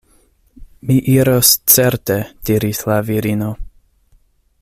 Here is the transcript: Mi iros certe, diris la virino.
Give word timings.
Mi 0.91 0.95
iros 1.15 1.51
certe, 1.75 2.17
diris 2.51 2.83
la 2.93 2.99
virino. 3.11 3.53